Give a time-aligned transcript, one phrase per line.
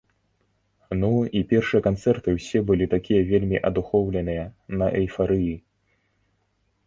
[1.01, 4.45] Ну, і першыя канцэрты ўсе былі такія вельмі адухоўленыя,
[4.83, 5.53] на эйфарыі.